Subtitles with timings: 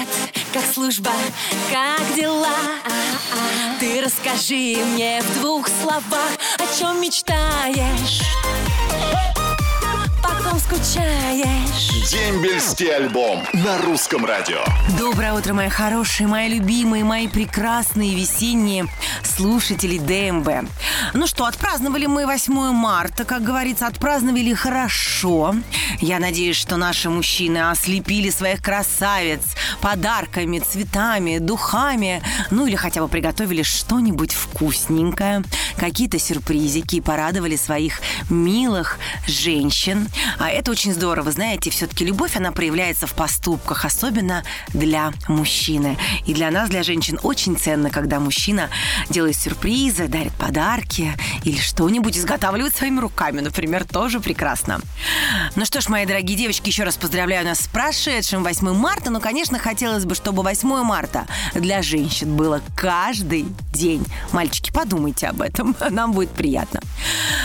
[0.00, 0.08] привет,
[0.52, 1.10] как служба,
[1.70, 2.48] как дела?
[3.78, 8.20] Ты расскажи мне в двух словах, о чем мечтаешь?
[10.42, 12.10] Потом скучаешь.
[12.10, 14.60] Дембельский альбом на русском радио.
[14.98, 18.86] Доброе утро, мои хорошие, мои любимые, мои прекрасные весенние
[19.22, 20.70] слушатели ДМБ.
[21.12, 25.54] Ну что, отпраздновали мы 8 марта, как говорится, отпраздновали хорошо.
[26.00, 29.40] Я надеюсь, что наши мужчины ослепили своих красавиц
[29.82, 35.42] подарками, цветами, духами, ну или хотя бы приготовили что-нибудь вкусненькое,
[35.76, 38.00] какие-то сюрпризики и порадовали своих
[38.30, 40.08] милых женщин.
[40.40, 45.98] А это очень здорово, знаете, все-таки любовь, она проявляется в поступках, особенно для мужчины.
[46.24, 48.70] И для нас, для женщин, очень ценно, когда мужчина
[49.10, 51.12] делает сюрпризы, дарит подарки
[51.44, 54.80] или что-нибудь изготавливает своими руками, например, тоже прекрасно.
[55.56, 59.10] Ну что ж, мои дорогие девочки, еще раз поздравляю нас с прошедшим 8 марта.
[59.10, 63.44] Ну, конечно, хотелось бы, чтобы 8 марта для женщин было каждый
[63.74, 64.06] день.
[64.32, 66.80] Мальчики, подумайте об этом, нам будет приятно.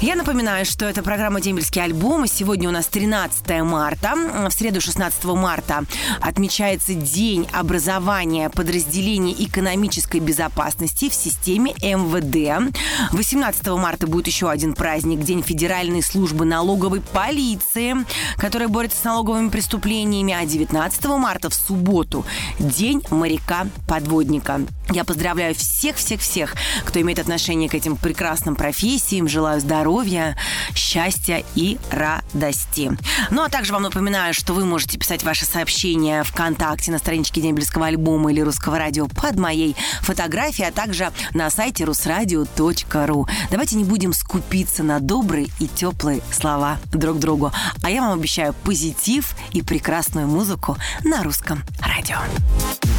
[0.00, 2.28] Я напоминаю, что это программа «Дембельский альбом», и
[2.68, 4.14] сегодня у нас 13 марта.
[4.48, 5.84] В среду 16 марта
[6.20, 12.74] отмечается День образования подразделений экономической безопасности в системе МВД.
[13.12, 17.94] 18 марта будет еще один праздник, День Федеральной службы налоговой полиции,
[18.36, 22.24] которая борется с налоговыми преступлениями, а 19 марта в субботу
[22.58, 24.60] День моряка-подводника.
[24.90, 29.28] Я поздравляю всех-всех-всех, кто имеет отношение к этим прекрасным профессиям.
[29.28, 30.36] Желаю здоровья,
[30.74, 32.90] счастья и радости.
[33.30, 37.86] Ну, а также вам напоминаю, что вы можете писать ваши сообщения ВКонтакте на страничке Дембельского
[37.86, 43.28] альбома или Русского радио под моей фотографией, а также на сайте rusradio.ru.
[43.50, 47.52] Давайте не будем скупиться на добрые и теплые слова друг другу.
[47.82, 52.16] А я вам обещаю позитив и прекрасную музыку на русском радио.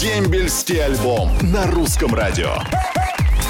[0.00, 2.93] Дембельский альбом на русском радио.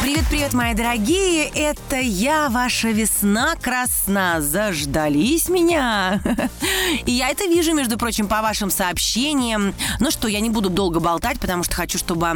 [0.05, 1.47] Привет-привет, мои дорогие!
[1.55, 4.42] Это я, ваша весна красна.
[4.42, 6.20] Заждались меня.
[7.06, 9.75] И я это вижу, между прочим, по вашим сообщениям.
[10.00, 12.26] Ну что, я не буду долго болтать, потому что хочу, чтобы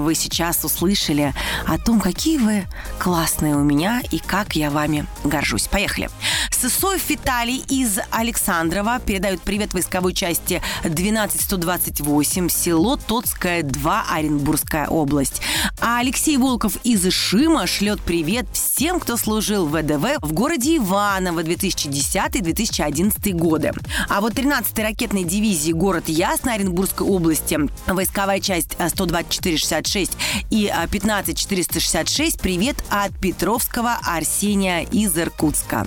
[0.00, 1.34] вы сейчас услышали
[1.66, 2.66] о том, какие вы
[2.98, 5.68] классные у меня и как я вами горжусь.
[5.68, 6.08] Поехали.
[6.50, 15.42] Сысоев Виталий из Александрова передают привет войсковой части 12128, село Тоцкое, 2, Оренбургская область.
[15.80, 21.42] А Алексей Волков из Ишима шлет привет всем, кто служил в ВДВ в городе Иваново
[21.42, 23.72] 2010-2011 годы.
[24.08, 30.12] А вот 13-й ракетной дивизии город Ясно Оренбургской области, войсковая часть 12466
[30.50, 35.86] и 15466 привет от Петровского Арсения из Иркутска.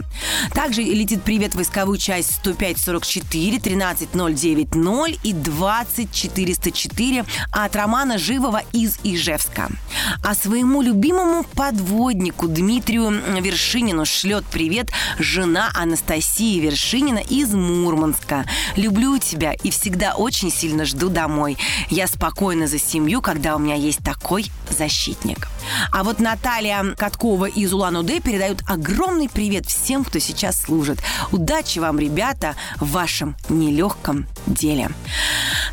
[0.53, 9.60] Также летит привет войсковую часть 10544, 13090 и 20404 от Романа Живого из Ижевска.
[10.23, 13.11] А своему любимому подводнику Дмитрию
[13.41, 14.89] Вершинину шлет привет
[15.19, 18.45] жена Анастасии Вершинина из Мурманска.
[18.75, 21.57] Люблю тебя и всегда очень сильно жду домой.
[21.89, 25.47] Я спокойна за семью, когда у меня есть такой защитник.
[25.91, 30.99] А вот Наталья Каткова из Улан-Удэ передает огромный привет всем, кто сейчас служит.
[31.31, 34.90] Удачи вам, ребята, в вашем нелегком деле.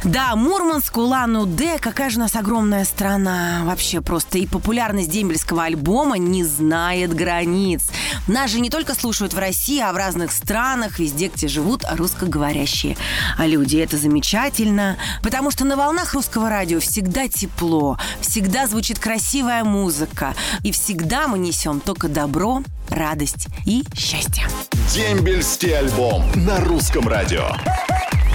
[0.04, 3.62] Да, Мурманск, Улан-Удэ, какая же у нас огромная страна.
[3.64, 7.82] Вообще просто и популярность дембельского альбома не знает границ.
[8.28, 12.96] Нас же не только слушают в России, а в разных странах, везде, где живут русскоговорящие
[13.38, 13.78] люди.
[13.78, 20.70] Это замечательно, потому что на волнах русского радио всегда тепло, всегда звучит красивая музыка, и
[20.70, 24.46] всегда мы несем только добро, радость и счастье.
[24.94, 27.48] Дембельский альбом на русском радио.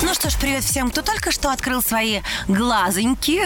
[0.05, 2.19] Ну что ж, привет всем, кто только что открыл свои
[2.49, 3.41] глазоньки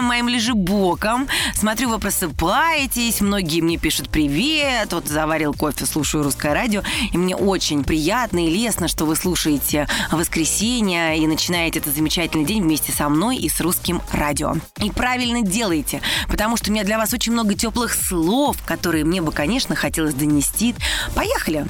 [0.00, 1.28] моим лежебоком.
[1.54, 6.82] Смотрю, вы просыпаетесь, многие мне пишут привет, вот заварил кофе, слушаю русское радио,
[7.12, 12.60] и мне очень приятно и лестно, что вы слушаете воскресенье и начинаете этот замечательный день
[12.60, 14.56] вместе со мной и с русским радио.
[14.82, 19.22] И правильно делаете, потому что у меня для вас очень много теплых слов, которые мне
[19.22, 20.74] бы, конечно, хотелось донести.
[21.14, 21.66] Поехали!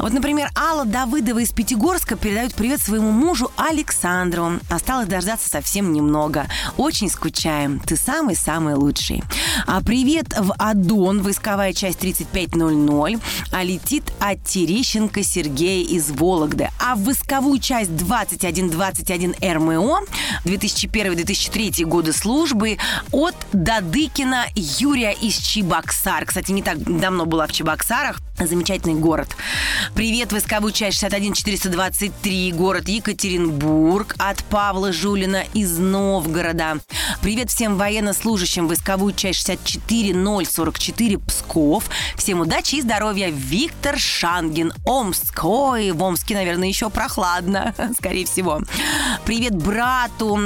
[0.00, 4.60] Вот, например, Алла Давыдова из Пятигорска передает привет своему мужу Али Александру.
[4.70, 6.46] Осталось дождаться совсем немного.
[6.76, 7.80] Очень скучаем.
[7.80, 9.22] Ты самый-самый лучший.
[9.66, 13.20] А привет в Адон, войсковая часть 3500.
[13.52, 16.70] А летит от Терещенко Сергея из Вологды.
[16.80, 20.00] А в войсковую часть 2121 РМО
[20.44, 22.78] 2001-2003 годы службы
[23.12, 26.26] от Дадыкина Юрия из Чебоксар.
[26.26, 28.20] Кстати, не так давно была в Чебоксарах.
[28.38, 29.28] Замечательный город.
[29.94, 36.80] Привет, войсковую часть 61423, город Екатеринбург, от Павла Жулина из Новгорода.
[37.22, 41.84] Привет всем военнослужащим, войсковую часть 64044, Псков.
[42.16, 45.44] Всем удачи и здоровья, Виктор Шангин, Омск.
[45.44, 48.60] Ой, в Омске, наверное, еще прохладно, скорее всего.
[49.24, 50.38] Привет брату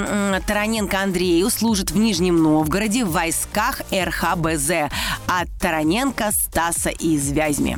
[0.47, 4.91] Тараненко Андрею, служит в Нижнем Новгороде в войсках РХБЗ.
[5.27, 7.77] От Тараненко Стаса из Вязьми.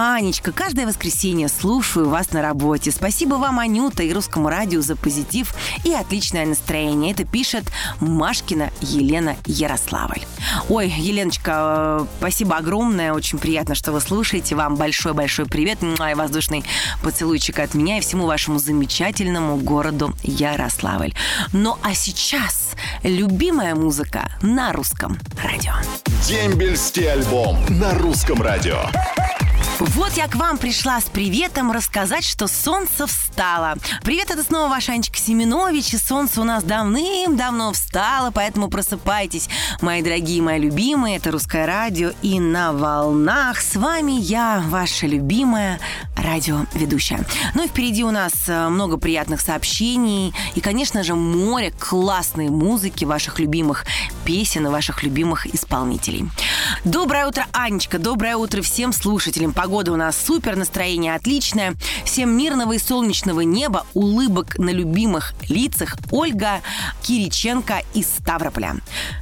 [0.00, 2.92] Анечка, каждое воскресенье слушаю вас на работе.
[2.92, 5.52] Спасибо вам, Анюта, и Русскому радио за позитив
[5.82, 7.10] и отличное настроение.
[7.10, 7.64] Это пишет
[7.98, 10.20] Машкина Елена Ярославль.
[10.68, 13.12] Ой, Еленочка, э, спасибо огромное.
[13.12, 14.54] Очень приятно, что вы слушаете.
[14.54, 15.82] Вам большой-большой привет.
[15.82, 16.62] И воздушный
[17.02, 21.12] поцелуйчик от меня и всему вашему замечательному городу Ярославль.
[21.52, 25.72] Ну а сейчас любимая музыка на русском радио.
[26.24, 28.84] Дембельский альбом на русском радио.
[29.78, 33.76] Вот я к вам пришла с приветом рассказать, что солнце встало.
[34.02, 39.48] Привет, это снова ваша Анечка Семенович, и солнце у нас давным-давно встало, поэтому просыпайтесь,
[39.80, 41.16] мои дорогие, мои любимые.
[41.18, 45.78] Это Русское радио, и на волнах с вами я, ваша любимая
[46.16, 47.24] радиоведущая.
[47.54, 53.04] Ну и впереди у нас э, много приятных сообщений и, конечно же, море классной музыки,
[53.04, 53.86] ваших любимых
[54.28, 56.28] песен и ваших любимых исполнителей.
[56.84, 59.54] Доброе утро, Анечка, доброе утро всем слушателям.
[59.54, 61.76] Погода у нас супер, настроение отличное.
[62.04, 65.96] Всем мирного и солнечного неба, улыбок на любимых лицах.
[66.10, 66.60] Ольга
[67.02, 68.76] Кириченко из Ставрополя.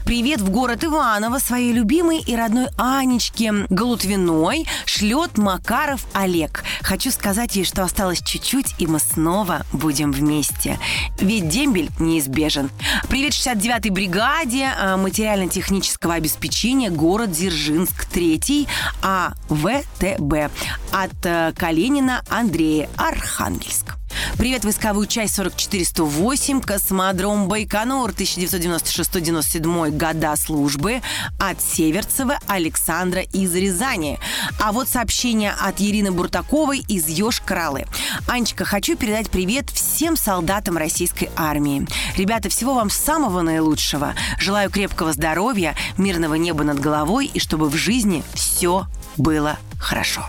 [0.05, 6.65] Привет в город Иваново своей любимой и родной Анечке Голутвиной шлет Макаров Олег.
[6.83, 10.81] Хочу сказать ей, что осталось чуть-чуть, и мы снова будем вместе.
[11.21, 12.71] Ведь дембель неизбежен.
[13.09, 18.67] Привет 69-й бригаде э, материально-технического обеспечения город Дзержинск 3
[19.03, 20.51] АВТБ
[20.93, 23.96] от э, Калинина Андрея Архангельск.
[24.39, 31.01] Привет, войсковую часть 44108, космодром Байконур, 1996-97 года службы
[31.39, 34.19] от Северцева Александра из Рязани.
[34.61, 37.87] А вот сообщение от Ирины Буртаковой из Ёж-Кралы.
[38.29, 41.89] Анечка, хочу передать привет всем солдатам российской армии.
[42.19, 44.15] Ребята, всего вам самого наилучшего.
[44.39, 48.87] Желаю крепкого здоровья, мирного неба над головой и чтобы в жизни все
[49.17, 50.27] было хорошо.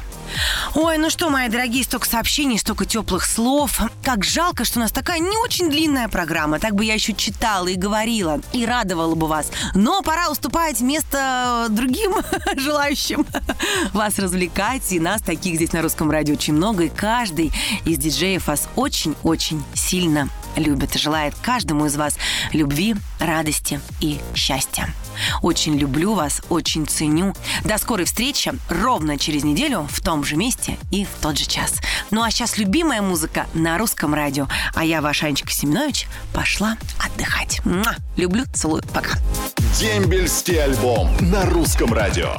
[0.75, 3.79] Ой, ну что, мои дорогие, столько сообщений, столько теплых слов.
[4.03, 6.59] Как жалко, что у нас такая не очень длинная программа.
[6.59, 9.51] Так бы я еще читала и говорила, и радовала бы вас.
[9.73, 12.15] Но пора уступать место другим
[12.57, 13.25] желающим
[13.93, 14.91] вас развлекать.
[14.91, 16.85] И нас таких здесь на русском радио очень много.
[16.85, 17.51] И каждый
[17.85, 22.17] из диджеев вас очень-очень сильно любит и желает каждому из вас
[22.51, 24.93] любви, радости и счастья.
[25.41, 27.33] Очень люблю вас, очень ценю.
[27.63, 31.75] До скорой встречи ровно через неделю в том же месте и в тот же час.
[32.11, 34.47] Ну а сейчас любимая музыка на русском радио.
[34.73, 37.63] А я, ваша Анечка Семенович, пошла отдыхать.
[37.65, 37.95] Муа!
[38.15, 39.17] Люблю, целую, пока.
[39.79, 42.33] Дембельский альбом на русском радио.